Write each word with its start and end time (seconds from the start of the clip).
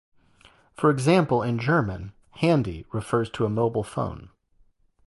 For 0.73 0.89
example, 0.89 1.43
in 1.43 1.59
German 1.59 2.13
"Handy" 2.37 2.87
refers 2.91 3.29
to 3.33 3.45
a 3.45 3.49
mobile 3.51 3.83
phone. 3.83 4.31